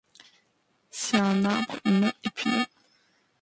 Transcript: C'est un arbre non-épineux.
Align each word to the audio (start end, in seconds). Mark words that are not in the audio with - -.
C'est 0.89 1.19
un 1.19 1.45
arbre 1.45 1.75
non-épineux. 1.85 2.65